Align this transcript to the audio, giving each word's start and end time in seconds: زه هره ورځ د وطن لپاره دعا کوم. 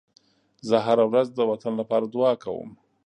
زه 0.67 0.77
هره 0.85 1.05
ورځ 1.11 1.27
د 1.33 1.39
وطن 1.51 1.73
لپاره 1.81 2.05
دعا 2.15 2.33
کوم. 2.43 2.69